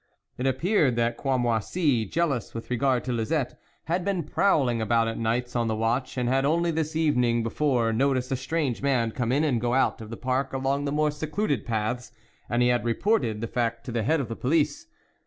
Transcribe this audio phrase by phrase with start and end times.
[0.39, 5.55] It appeared that Cramoisi, jealous with regard to Lisette, had been prowling about at nights
[5.55, 9.43] on the watch, and had, only the evening before, noticed a strange man come in
[9.43, 12.11] and go out of the park along the more secluded paths,
[12.49, 14.87] and he had reported the fact to the head of the police.